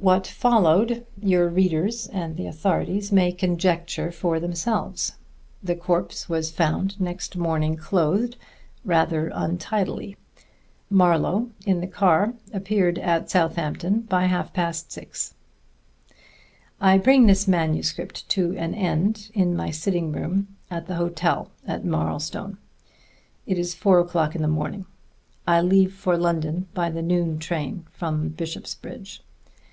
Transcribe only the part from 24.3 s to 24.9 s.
in the morning.